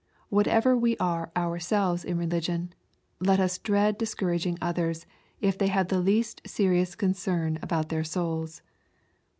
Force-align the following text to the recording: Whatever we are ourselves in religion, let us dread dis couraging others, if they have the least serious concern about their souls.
Whatever 0.29 0.75
we 0.75 0.97
are 0.97 1.31
ourselves 1.37 2.03
in 2.03 2.17
religion, 2.17 2.73
let 3.19 3.39
us 3.39 3.59
dread 3.59 3.99
dis 3.99 4.15
couraging 4.15 4.57
others, 4.59 5.05
if 5.41 5.59
they 5.59 5.67
have 5.67 5.89
the 5.89 5.99
least 5.99 6.41
serious 6.43 6.95
concern 6.95 7.59
about 7.61 7.89
their 7.89 8.03
souls. 8.03 8.63